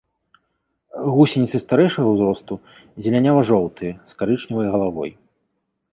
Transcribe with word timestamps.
Гусеніцы 1.17 1.57
старэйшага 1.65 2.07
ўзросту 2.15 2.53
зелянява-жоўтыя, 3.07 3.93
з 4.15 4.19
карычневай 4.23 4.67
галавой. 4.77 5.11